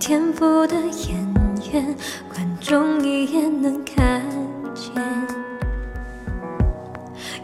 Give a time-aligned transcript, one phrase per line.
[0.00, 1.14] 天赋的演
[1.70, 1.94] 员，
[2.32, 4.22] 观众一眼能看
[4.74, 4.90] 见。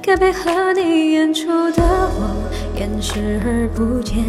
[0.00, 2.34] 该配合你演出的我，
[2.74, 4.24] 演视而不见。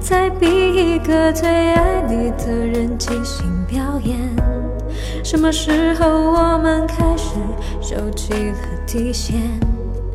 [0.00, 4.18] 再逼一个最爱你的人即兴表演。
[5.22, 7.36] 什么时候我们开始
[7.80, 9.40] 收起了底线？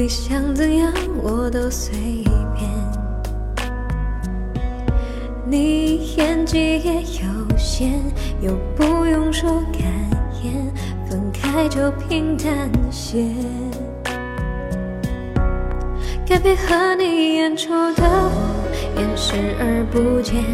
[0.00, 1.92] 你想怎样我都随
[2.54, 2.70] 便，
[5.44, 7.90] 你演技也有限，
[8.40, 9.82] 又不用说感
[10.40, 10.72] 言，
[11.10, 13.24] 分开就平淡些。
[16.24, 20.44] 该配合你演出的我，演视而不见，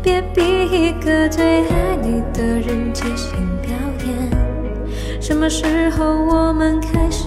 [0.00, 3.72] 别逼一个最爱你的人即兴表
[4.06, 5.20] 演。
[5.20, 7.26] 什么时候我们开始？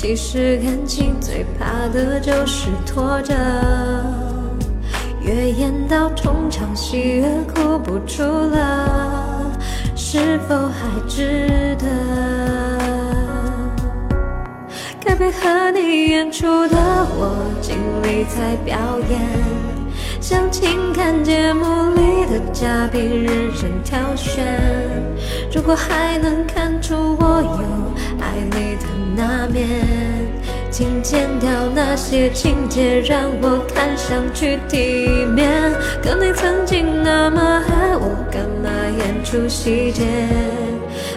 [0.00, 3.34] 其实感情最怕的就是拖着，
[5.20, 9.50] 越演到中场戏越哭不出了，
[9.96, 11.88] 是否还值得？
[15.00, 16.76] 该配合你演出的
[17.18, 18.78] 我尽力在表
[19.10, 19.20] 演，
[20.20, 21.64] 像情感节目
[21.96, 24.46] 里的嘉宾任人挑选。
[25.52, 27.16] 如果还能看出
[31.08, 35.72] 剪掉那些情节，让我看上去体面。
[36.02, 40.04] 可你曾经那么爱我，干嘛演出细节？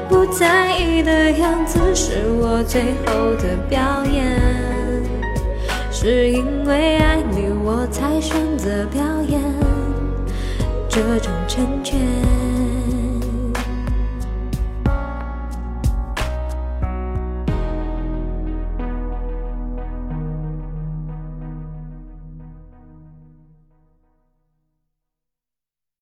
[0.07, 4.39] 不在意的样子是我最后的表演。
[5.91, 9.41] 是因为爱你，我才选择表演
[10.87, 11.99] 这种成全。